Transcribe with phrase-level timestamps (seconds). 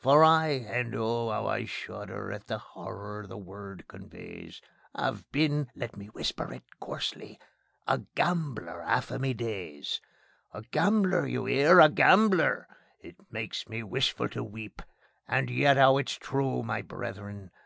[0.00, 4.60] For I and oh, 'ow I shudder at the 'orror the word conveys!
[4.94, 7.40] 'Ave been let me whisper it 'oarsely
[7.86, 10.02] a gambler 'alf of me days;
[10.52, 12.68] A gambler, you 'ear a gambler.
[13.00, 14.82] It makes me wishful to weep,
[15.26, 17.50] And yet 'ow it's true, my brethren!